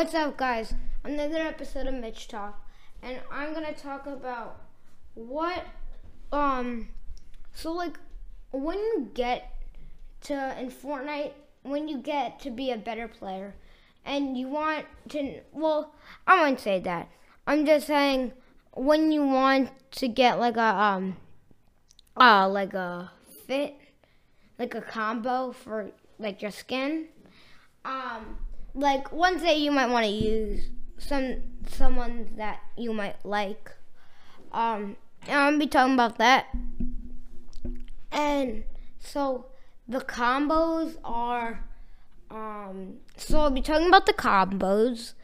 What's 0.00 0.14
up, 0.14 0.38
guys? 0.38 0.72
Another 1.04 1.36
episode 1.36 1.86
of 1.86 1.92
Mitch 1.92 2.26
Talk, 2.26 2.66
and 3.02 3.20
I'm 3.30 3.52
gonna 3.52 3.74
talk 3.74 4.06
about 4.06 4.58
what, 5.12 5.66
um, 6.32 6.88
so 7.52 7.70
like 7.70 7.98
when 8.50 8.78
you 8.78 9.10
get 9.12 9.52
to 10.22 10.58
in 10.58 10.70
Fortnite, 10.70 11.32
when 11.64 11.86
you 11.86 11.98
get 11.98 12.40
to 12.40 12.50
be 12.50 12.70
a 12.70 12.78
better 12.78 13.08
player, 13.08 13.54
and 14.02 14.38
you 14.38 14.48
want 14.48 14.86
to, 15.10 15.42
well, 15.52 15.94
I 16.26 16.40
wouldn't 16.40 16.60
say 16.60 16.80
that. 16.80 17.10
I'm 17.46 17.66
just 17.66 17.86
saying 17.86 18.32
when 18.72 19.12
you 19.12 19.22
want 19.26 19.68
to 19.96 20.08
get 20.08 20.40
like 20.40 20.56
a 20.56 20.62
um, 20.62 21.18
uh, 22.16 22.48
like 22.48 22.72
a 22.72 23.12
fit, 23.46 23.74
like 24.58 24.74
a 24.74 24.80
combo 24.80 25.52
for 25.52 25.90
like 26.18 26.40
your 26.40 26.52
skin, 26.52 27.08
um 27.84 28.38
like 28.74 29.12
one 29.12 29.38
day 29.38 29.56
you 29.56 29.70
might 29.72 29.88
want 29.88 30.04
to 30.06 30.12
use 30.12 30.68
some 30.98 31.36
someone 31.68 32.28
that 32.36 32.60
you 32.76 32.92
might 32.92 33.24
like. 33.24 33.72
Um, 34.52 34.96
and 35.22 35.32
I'm 35.38 35.52
gonna 35.52 35.58
be 35.58 35.66
talking 35.66 35.94
about 35.94 36.18
that. 36.18 36.46
And 38.12 38.64
so 38.98 39.46
the 39.88 40.00
combos 40.00 40.96
are 41.04 41.64
um 42.30 42.94
so 43.16 43.40
I'll 43.40 43.50
be 43.50 43.62
talking 43.62 43.88
about 43.88 44.06
the 44.06 44.12
combos, 44.12 45.14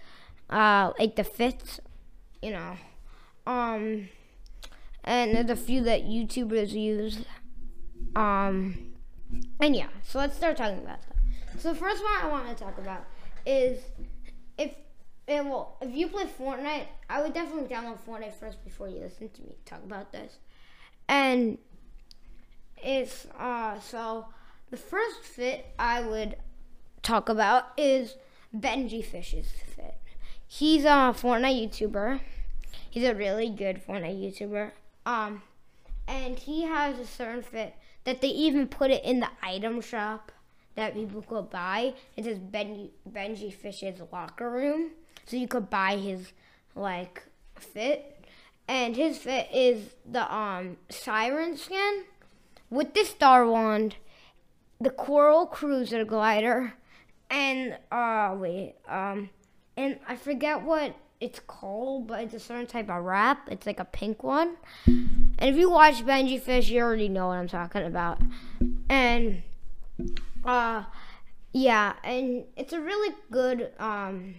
uh 0.51 0.93
like 0.99 1.17
the 1.17 1.25
fits, 1.25 1.81
you 2.43 2.51
know. 2.51 2.77
Um 3.47 4.09
and 5.05 5.35
there's 5.37 5.51
a 5.51 5.57
few 5.57 5.83
that 5.85 6.03
YouTubers 6.03 6.73
use. 6.73 7.25
Um 8.15 8.93
and 9.61 9.75
yeah, 9.75 9.89
so 10.03 10.19
let's 10.19 10.37
start 10.37 10.57
talking 10.57 10.79
about 10.79 11.01
that. 11.03 11.61
So 11.61 11.73
the 11.73 11.79
first 11.79 12.03
one 12.03 12.13
I 12.23 12.29
want 12.29 12.49
to 12.49 12.55
talk 12.55 12.79
about 12.79 13.07
is 13.47 13.81
if 14.59 14.75
and 15.29 15.49
well, 15.49 15.77
if 15.81 15.95
you 15.95 16.09
play 16.09 16.25
Fortnite, 16.25 16.87
I 17.09 17.23
would 17.23 17.33
definitely 17.33 17.75
download 17.75 17.99
Fortnite 18.07 18.35
first 18.35 18.63
before 18.65 18.89
you 18.89 19.01
listen 19.01 19.29
to 19.29 19.43
me 19.43 19.57
talk 19.65 19.83
about 19.85 20.13
this. 20.13 20.37
And 21.09 21.59
it's 22.83 23.27
uh 23.39 23.81
so 23.81 24.27
the 24.71 24.77
first 24.77 25.23
fit 25.23 25.67
I 25.79 26.03
would 26.03 26.37
talk 27.03 27.29
about 27.29 27.67
is 27.77 28.17
Benjyfishy's 28.55 29.51
fit. 29.75 29.95
He's 30.47 30.85
a 30.85 31.15
Fortnite 31.15 31.71
YouTuber. 31.71 32.21
He's 32.91 33.05
a 33.05 33.15
really 33.15 33.49
good 33.51 33.81
Fortnite 33.87 34.21
YouTuber. 34.21 34.73
Um 35.07 35.43
and 36.09 36.39
he 36.39 36.63
has 36.63 36.99
a 36.99 37.07
certain 37.07 37.43
fit 37.43 37.75
that 38.05 38.21
they 38.21 38.29
even 38.29 38.69
put 38.69 38.91
it 38.91 39.05
in 39.05 39.21
the 39.21 39.29
item 39.43 39.81
shop 39.81 40.31
that 40.77 40.95
people 40.95 41.23
could 41.23 41.51
buy. 41.51 41.95
It 42.17 42.25
says 42.25 42.39
Benji, 42.39 42.91
Benjyfishy's 43.11 44.01
locker 44.13 44.51
room, 44.51 44.91
so 45.27 45.37
you 45.37 45.49
could 45.49 45.69
buy 45.69 45.97
his 45.97 46.33
like 46.75 47.23
fit, 47.57 48.25
and 48.69 48.95
his 48.95 49.19
fit 49.19 49.49
is 49.53 49.95
the 50.11 50.33
um 50.33 50.77
siren 50.89 51.57
skin 51.57 52.05
with 52.71 52.95
the 52.95 53.05
star 53.05 53.47
wand, 53.47 53.97
the 54.81 54.91
coral 54.91 55.47
cruiser 55.47 56.05
glider, 56.05 56.75
and 57.31 57.77
uh 57.91 58.35
wait 58.39 58.75
um 58.89 59.31
and 59.77 59.99
I 60.09 60.17
forget 60.17 60.63
what 60.63 60.95
it's 61.21 61.41
called, 61.41 62.09
but 62.09 62.21
it's 62.21 62.35
a 62.35 62.41
certain 62.41 62.67
type 62.67 62.91
of 62.91 63.03
wrap. 63.03 63.49
It's 63.51 63.67
like 63.67 63.81
a 63.81 63.85
pink 63.85 64.23
one. 64.23 64.57
And 64.87 65.37
if 65.41 65.57
you 65.57 65.71
watch 65.71 66.05
Benjyfishy, 66.05 66.71
you 66.71 66.81
already 66.81 67.09
know 67.09 67.29
what 67.29 67.39
I'm 67.39 67.49
talking 67.49 67.85
about. 67.85 68.19
And 68.89 69.43
uh, 70.47 70.85
yeah, 71.53 71.95
and 72.05 72.45
it's 72.57 72.73
a 72.73 72.81
really 72.81 73.15
good. 73.31 73.73
Um, 73.79 74.37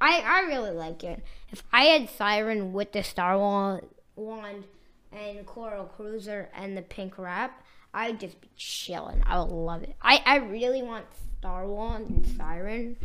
I 0.00 0.20
I 0.20 0.40
really 0.42 0.70
like 0.70 1.04
it. 1.04 1.22
If 1.50 1.62
I 1.72 1.84
had 1.84 2.10
Siren 2.10 2.72
with 2.72 2.92
the 2.92 3.02
Star 3.02 3.38
Wand 3.38 4.64
and 5.12 5.46
Coral 5.46 5.84
Cruiser 5.84 6.48
and 6.54 6.76
the 6.76 6.82
pink 6.82 7.18
wrap, 7.18 7.62
I'd 7.94 8.20
just 8.20 8.40
be 8.40 8.48
chilling. 8.56 9.22
I 9.26 9.38
would 9.38 9.50
love 9.50 9.82
it. 9.82 9.96
I 10.02 10.22
I 10.24 10.36
really 10.36 10.82
want 10.82 11.06
Star 11.38 11.66
Wand 11.66 12.08
and 12.08 12.26
Siren. 12.36 12.96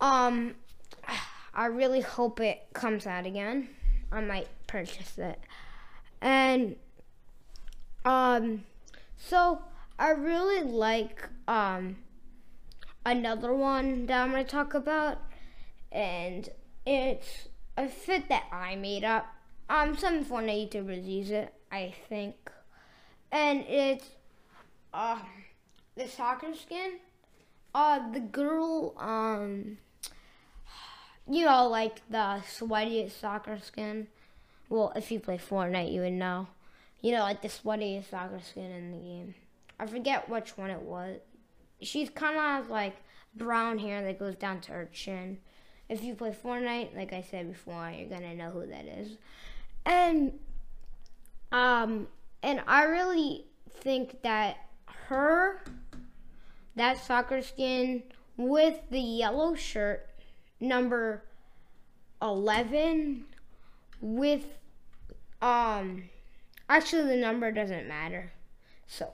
Um, 0.00 0.54
I 1.54 1.66
really 1.66 2.00
hope 2.00 2.40
it 2.40 2.68
comes 2.72 3.06
out 3.06 3.26
again. 3.26 3.68
I 4.12 4.20
might 4.20 4.48
purchase 4.66 5.18
it. 5.18 5.40
And 6.20 6.76
um, 8.04 8.64
so 9.16 9.60
I 10.00 10.10
really 10.10 10.62
like 10.62 11.28
um, 11.48 11.96
another 13.04 13.52
one 13.52 14.06
that 14.06 14.22
I'm 14.22 14.30
going 14.30 14.44
to 14.44 14.50
talk 14.50 14.74
about, 14.74 15.18
and 15.90 16.48
it's 16.86 17.48
a 17.76 17.88
fit 17.88 18.28
that 18.28 18.44
I 18.52 18.76
made 18.76 19.02
up. 19.02 19.26
Um, 19.68 19.96
some 19.96 20.24
Fortnite 20.24 20.70
YouTubers 20.70 21.04
use 21.04 21.30
it, 21.32 21.52
I 21.72 21.94
think, 22.08 22.36
and 23.32 23.64
it's 23.68 24.08
uh, 24.94 25.18
the 25.96 26.06
soccer 26.06 26.54
skin. 26.54 27.00
Uh, 27.74 28.12
the 28.12 28.20
girl, 28.20 28.94
um, 28.98 29.78
you 31.28 31.44
know, 31.44 31.68
like 31.68 32.02
the 32.08 32.40
sweatiest 32.56 33.18
soccer 33.20 33.58
skin. 33.58 34.06
Well, 34.68 34.92
if 34.94 35.10
you 35.10 35.18
play 35.18 35.38
Fortnite, 35.38 35.92
you 35.92 36.02
would 36.02 36.12
know. 36.12 36.46
You 37.02 37.12
know, 37.12 37.22
like 37.22 37.42
the 37.42 37.48
sweatiest 37.48 38.10
soccer 38.10 38.40
skin 38.40 38.70
in 38.70 38.92
the 38.92 38.98
game. 38.98 39.34
I 39.78 39.86
forget 39.86 40.28
which 40.28 40.56
one 40.56 40.70
it 40.70 40.82
was. 40.82 41.18
She's 41.80 42.10
kind 42.10 42.36
of 42.36 42.70
like 42.70 42.96
brown 43.34 43.78
hair 43.78 44.02
that 44.02 44.18
goes 44.18 44.34
down 44.34 44.60
to 44.62 44.72
her 44.72 44.88
chin. 44.92 45.38
If 45.88 46.02
you 46.02 46.14
play 46.14 46.32
Fortnite, 46.32 46.96
like 46.96 47.12
I 47.12 47.22
said 47.22 47.52
before, 47.52 47.90
you're 47.96 48.08
gonna 48.08 48.34
know 48.34 48.50
who 48.50 48.66
that 48.66 48.84
is. 48.84 49.16
And 49.86 50.38
um, 51.52 52.08
and 52.42 52.62
I 52.66 52.84
really 52.84 53.46
think 53.70 54.22
that 54.22 54.56
her, 55.06 55.62
that 56.76 56.98
soccer 56.98 57.40
skin 57.40 58.02
with 58.36 58.78
the 58.90 59.00
yellow 59.00 59.54
shirt, 59.54 60.08
number 60.60 61.22
eleven, 62.20 63.24
with 64.00 64.44
um, 65.40 66.04
actually 66.68 67.08
the 67.08 67.16
number 67.16 67.50
doesn't 67.50 67.88
matter. 67.88 68.32
So 68.86 69.12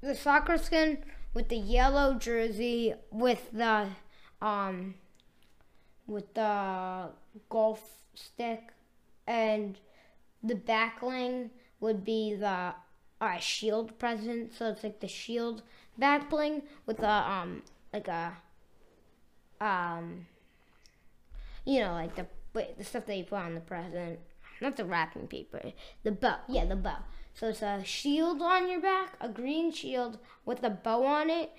the 0.00 0.14
soccer 0.14 0.58
skin 0.58 0.98
with 1.34 1.48
the 1.48 1.56
yellow 1.56 2.14
jersey 2.14 2.94
with 3.10 3.50
the 3.52 3.88
um 4.40 4.94
with 6.06 6.34
the 6.34 7.08
golf 7.48 8.02
stick 8.14 8.72
and 9.26 9.78
the 10.42 10.54
back 10.54 11.00
bling 11.00 11.50
would 11.80 12.04
be 12.04 12.34
the 12.34 12.74
uh, 13.20 13.38
shield 13.38 13.98
present. 13.98 14.52
So 14.54 14.70
it's 14.70 14.82
like 14.82 15.00
the 15.00 15.08
shield 15.08 15.62
back 15.98 16.30
bling 16.30 16.62
with 16.86 16.98
the 16.98 17.10
um 17.10 17.62
like 17.92 18.08
a 18.08 18.36
um 19.60 20.26
you 21.64 21.80
know 21.80 21.92
like 21.92 22.14
the 22.14 22.26
the 22.78 22.84
stuff 22.84 23.06
that 23.06 23.16
you 23.16 23.24
put 23.24 23.38
on 23.38 23.54
the 23.54 23.60
present. 23.60 24.20
Not 24.60 24.76
the 24.76 24.86
wrapping 24.86 25.26
paper. 25.26 25.72
The 26.02 26.12
bow. 26.12 26.36
Yeah 26.48 26.64
the 26.64 26.76
bow 26.76 26.98
so 27.38 27.48
it's 27.48 27.60
a 27.60 27.84
shield 27.84 28.40
on 28.40 28.70
your 28.70 28.80
back, 28.80 29.12
a 29.20 29.28
green 29.28 29.70
shield 29.70 30.18
with 30.46 30.64
a 30.64 30.70
bow 30.70 31.04
on 31.04 31.28
it, 31.28 31.52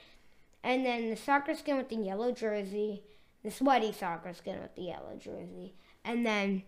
and 0.64 0.84
then 0.84 1.12
the 1.12 1.16
soccer 1.16 1.54
skin 1.54 1.78
with 1.78 1.90
the 1.90 1.98
yellow 1.98 2.32
jersey, 2.32 3.04
the 3.44 3.52
sweaty 3.52 3.92
soccer 3.92 4.34
skin 4.34 4.60
with 4.60 4.74
the 4.76 4.82
yellow 4.82 5.16
jersey, 5.20 5.76
and 6.04 6.26
then 6.26 6.64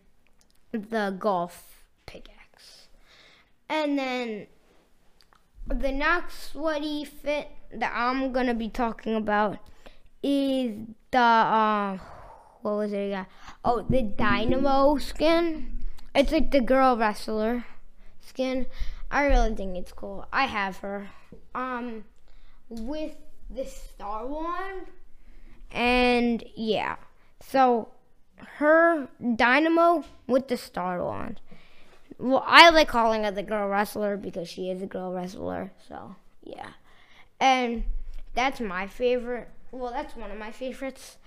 the 0.72 1.16
golf 1.18 1.84
pickaxe. 2.06 2.88
And 3.68 3.98
then 3.98 4.46
the 5.68 5.92
next 5.92 6.52
sweaty 6.52 7.04
fit 7.04 7.50
that 7.74 7.92
I'm 7.96 8.32
gonna 8.32 8.54
be 8.54 8.70
talking 8.70 9.16
about 9.16 9.58
is 10.22 10.76
the 11.10 11.18
uh, 11.18 11.98
what 12.62 12.76
was 12.76 12.94
it 12.94 13.08
again? 13.08 13.26
Oh, 13.66 13.84
the 13.90 14.04
Dynamo 14.04 14.98
skin. 14.98 15.80
It's 16.14 16.32
like 16.32 16.52
the 16.52 16.62
girl 16.62 16.96
wrestler 16.96 17.66
skin. 18.22 18.68
I 19.12 19.26
really 19.26 19.56
think 19.56 19.76
it's 19.76 19.92
cool. 19.92 20.28
I 20.32 20.46
have 20.46 20.78
her. 20.78 21.10
Um, 21.56 22.04
with 22.70 23.16
the 23.50 23.66
Star 23.66 24.26
Wand. 24.28 24.88
And 25.72 26.44
yeah. 26.56 26.98
So 27.42 27.90
her 28.58 29.08
Dynamo 29.36 30.04
with 30.28 30.48
the 30.48 30.58
Star 30.58 31.04
Wand. 31.04 31.42
Well, 32.18 32.44
I 32.46 32.70
like 32.70 32.88
calling 32.88 33.24
her 33.24 33.32
the 33.32 33.44
girl 33.44 33.68
wrestler 33.68 34.18
because 34.18 34.48
she 34.48 34.70
is 34.70 34.82
a 34.82 34.88
girl 34.88 35.12
wrestler. 35.12 35.72
So 35.88 36.16
yeah. 36.44 36.70
And 37.40 37.86
that's 38.36 38.60
my 38.60 38.88
favorite. 38.88 39.50
Well, 39.72 39.92
that's 39.92 40.16
one 40.16 40.32
of 40.32 40.38
my 40.38 40.52
favorites. 40.52 41.18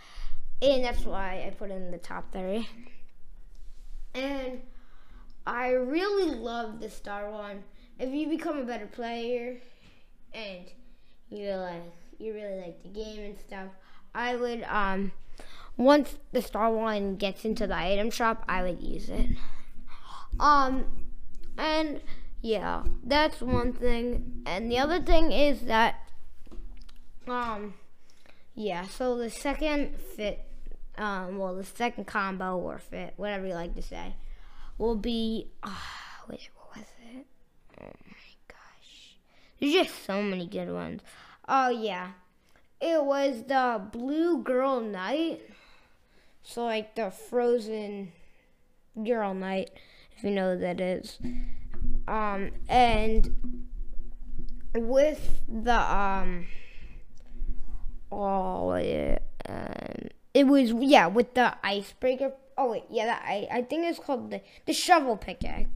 And 0.61 0.85
that's 0.85 1.05
why 1.05 1.45
I 1.47 1.51
put 1.51 1.71
in 1.71 1.91
the 1.91 1.99
top 1.99 2.33
three. 2.33 2.69
And 4.15 4.61
I 5.47 5.71
really 5.71 6.35
love 6.35 6.81
the 6.81 6.91
Star 6.91 7.31
Wand 7.31 7.63
if 8.03 8.13
you 8.13 8.29
become 8.29 8.59
a 8.59 8.65
better 8.65 8.87
player 8.87 9.59
and 10.35 10.65
you 11.31 11.51
like 11.53 11.93
you 12.19 12.35
really 12.35 12.61
like 12.61 12.83
the 12.83 12.89
game 12.89 13.21
and 13.25 13.39
stuff, 13.39 13.69
I 14.15 14.35
would 14.37 14.65
um 14.65 15.13
once 15.77 16.19
the 16.33 16.43
Star 16.43 16.71
Wand 16.71 17.19
gets 17.19 17.45
into 17.45 17.67
the 17.67 17.77
item 17.77 18.11
shop, 18.11 18.45
I 18.49 18.63
would 18.63 18.83
use 18.83 19.09
it. 19.09 19.31
Um, 20.39 20.85
and 21.57 22.01
yeah, 22.41 22.85
that's 23.05 23.41
one 23.41 23.73
thing. 23.73 24.43
And 24.47 24.71
the 24.71 24.79
other 24.79 25.01
thing 25.01 25.33
is 25.33 25.63
that, 25.63 25.97
um, 27.27 27.75
yeah. 28.55 28.87
So 28.87 29.17
the 29.17 29.31
second 29.31 29.97
fit, 30.17 30.45
um, 30.99 31.39
well, 31.39 31.55
the 31.55 31.65
second 31.65 32.07
combo 32.07 32.59
or 32.59 32.79
fit, 32.79 33.15
whatever 33.17 33.47
you 33.47 33.55
like 33.55 33.75
to 33.77 33.83
say, 33.83 34.15
will 34.77 34.97
be. 34.97 35.49
Uh, 35.63 35.71
what 36.27 36.39
was 36.77 36.85
it? 37.15 37.27
Oh 37.72 37.72
my 37.83 38.35
gosh, 38.49 39.17
there's 39.59 39.73
just 39.73 40.05
so 40.05 40.23
many 40.23 40.47
good 40.47 40.71
ones. 40.71 41.03
Oh 41.49 41.71
yeah, 41.71 42.13
it 42.81 43.05
was 43.05 43.45
the 43.45 43.83
Blue 43.93 44.43
Girl 44.43 44.81
Knight. 44.81 45.41
So 46.43 46.65
like 46.65 46.97
the 46.97 47.11
Frozen 47.11 48.13
Girl 49.05 49.35
Knight, 49.35 49.71
if 50.17 50.25
you 50.25 50.31
know 50.31 50.51
what 50.51 50.61
that 50.61 50.81
is. 50.81 51.19
Um, 52.09 52.51
and 52.69 53.31
with 54.75 55.41
the 55.49 55.79
um, 55.79 56.47
oh 58.11 58.75
yeah, 58.77 59.19
um, 59.49 60.09
it 60.35 60.47
was 60.47 60.73
yeah 60.73 61.07
with 61.07 61.35
the 61.35 61.55
icebreaker. 61.65 62.33
Oh 62.59 62.73
wait, 62.73 62.85
yeah, 62.91 63.07
that 63.07 63.23
I 63.27 63.49
I 63.51 63.63
think 63.63 63.87
it's 63.87 63.99
called 63.99 64.31
the 64.31 64.41
the 64.67 64.73
shovel 64.73 65.17
pickaxe, 65.17 65.71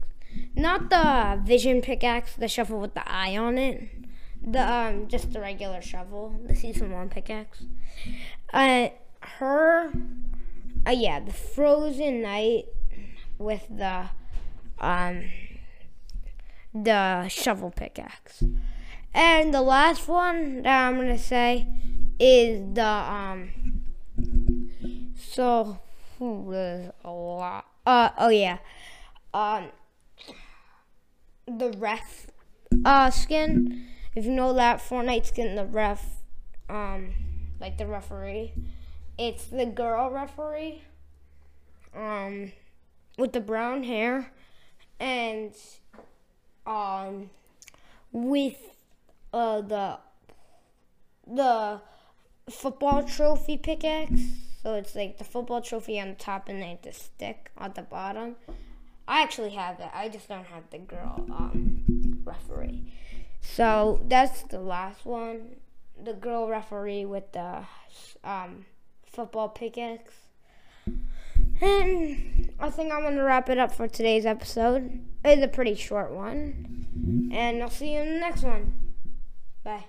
not 0.55 0.89
the 0.89 1.41
vision 1.43 1.81
pickaxe, 1.81 2.33
the 2.35 2.47
shovel 2.47 2.79
with 2.79 2.93
the 2.93 3.09
eye 3.09 3.37
on 3.37 3.57
it. 3.57 3.89
The 4.41 4.61
um, 4.71 5.07
just 5.07 5.33
the 5.33 5.41
regular 5.41 5.81
shovel, 5.81 6.39
the 6.45 6.55
season 6.55 6.91
one 6.91 7.09
pickaxe. 7.09 7.63
Uh, 8.53 8.89
her, 9.21 9.91
uh, 10.85 10.91
yeah, 10.91 11.19
the 11.19 11.33
frozen 11.33 12.21
knight 12.21 12.65
with 13.37 13.65
the 13.69 14.09
um 14.79 15.25
the 16.73 17.27
shovel 17.27 17.71
pickaxe. 17.71 18.43
And 19.13 19.53
the 19.53 19.61
last 19.61 20.07
one 20.07 20.61
that 20.61 20.87
I'm 20.87 20.97
gonna 20.97 21.17
say 21.17 21.67
is 22.19 22.73
the 22.73 22.85
um. 22.85 23.49
So 25.15 25.79
there's 26.19 26.91
a 27.03 27.11
lot. 27.11 27.65
Uh 27.85 28.09
oh 28.17 28.29
yeah, 28.29 28.57
um, 29.33 29.65
the 31.45 31.71
ref 31.77 32.27
uh 32.85 33.09
skin. 33.09 33.87
If 34.15 34.25
you 34.25 34.31
know 34.31 34.53
that 34.53 34.79
Fortnite 34.79 35.27
skin, 35.27 35.55
the 35.55 35.65
ref, 35.65 36.03
um, 36.69 37.13
like 37.59 37.77
the 37.77 37.85
referee, 37.85 38.53
it's 39.17 39.45
the 39.45 39.67
girl 39.67 40.09
referee, 40.09 40.81
um, 41.95 42.51
with 43.17 43.33
the 43.33 43.39
brown 43.39 43.83
hair, 43.83 44.31
and 44.99 45.53
um, 46.65 47.29
with 48.11 48.57
uh, 49.33 49.61
the 49.61 49.99
the 51.27 51.81
football 52.49 53.03
trophy 53.03 53.57
pickaxe. 53.57 54.21
So 54.63 54.75
it's 54.75 54.95
like 54.95 55.17
the 55.17 55.23
football 55.23 55.61
trophy 55.61 55.99
on 55.99 56.09
the 56.09 56.15
top 56.15 56.49
and 56.49 56.61
then 56.61 56.79
the 56.81 56.91
stick 56.91 57.51
on 57.57 57.73
the 57.75 57.83
bottom. 57.83 58.35
I 59.07 59.21
actually 59.21 59.51
have 59.51 59.79
it. 59.79 59.89
I 59.93 60.09
just 60.09 60.27
don't 60.27 60.45
have 60.45 60.63
the 60.69 60.79
girl 60.79 61.25
um, 61.31 62.21
referee. 62.25 62.91
So 63.41 64.01
that's 64.07 64.43
the 64.43 64.59
last 64.59 65.05
one. 65.05 65.55
The 66.03 66.13
girl 66.13 66.47
referee 66.47 67.05
with 67.05 67.31
the 67.31 67.63
um, 68.23 68.65
football 69.05 69.49
pickaxe. 69.49 70.13
And 71.59 72.51
I 72.59 72.69
think 72.69 72.93
I'm 72.93 73.01
going 73.01 73.15
to 73.15 73.23
wrap 73.23 73.49
it 73.49 73.57
up 73.57 73.73
for 73.73 73.87
today's 73.87 74.25
episode. 74.25 74.99
It's 75.25 75.41
a 75.41 75.47
pretty 75.47 75.75
short 75.75 76.11
one. 76.11 77.29
And 77.33 77.63
I'll 77.63 77.69
see 77.69 77.93
you 77.93 78.01
in 78.01 78.13
the 78.13 78.19
next 78.19 78.43
one. 78.43 78.73
Bye. 79.63 79.85